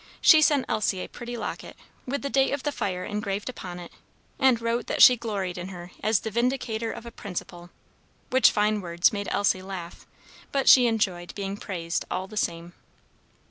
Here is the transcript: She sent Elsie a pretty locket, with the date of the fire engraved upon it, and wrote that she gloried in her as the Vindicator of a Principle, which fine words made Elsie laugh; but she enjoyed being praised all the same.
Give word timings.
She 0.19 0.41
sent 0.41 0.65
Elsie 0.67 1.01
a 1.01 1.07
pretty 1.07 1.37
locket, 1.37 1.77
with 2.07 2.23
the 2.23 2.29
date 2.31 2.53
of 2.53 2.63
the 2.63 2.71
fire 2.71 3.05
engraved 3.05 3.49
upon 3.49 3.77
it, 3.79 3.91
and 4.39 4.59
wrote 4.59 4.87
that 4.87 5.03
she 5.03 5.15
gloried 5.15 5.59
in 5.59 5.67
her 5.67 5.91
as 6.01 6.21
the 6.21 6.31
Vindicator 6.31 6.91
of 6.91 7.05
a 7.05 7.11
Principle, 7.11 7.69
which 8.31 8.49
fine 8.49 8.81
words 8.81 9.13
made 9.13 9.27
Elsie 9.29 9.61
laugh; 9.61 10.07
but 10.51 10.67
she 10.67 10.87
enjoyed 10.87 11.35
being 11.35 11.55
praised 11.55 12.03
all 12.09 12.25
the 12.25 12.35
same. 12.35 12.73